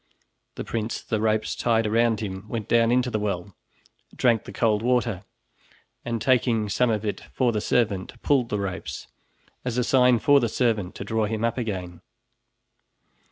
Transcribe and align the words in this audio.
The 0.55 0.63
prince, 0.63 1.03
the 1.03 1.21
ropes 1.21 1.55
tied 1.55 1.85
around 1.85 2.21
him, 2.21 2.47
went 2.49 2.67
down 2.67 2.91
into 2.91 3.11
the 3.11 3.19
well, 3.19 3.55
drank 4.15 4.45
the 4.45 4.51
cold 4.51 4.81
water, 4.81 5.23
and 6.03 6.19
taking 6.19 6.69
some 6.69 6.89
of 6.89 7.05
it 7.05 7.21
for 7.35 7.51
the 7.51 7.61
servant, 7.61 8.19
pulled 8.23 8.49
the 8.49 8.57
ropes, 8.57 9.05
as 9.63 9.77
a 9.77 9.83
sign 9.83 10.17
for 10.17 10.39
the 10.39 10.49
servant 10.49 10.95
to 10.95 11.03
draw 11.03 11.25
him 11.25 11.45
up 11.45 11.59
again. 11.59 12.01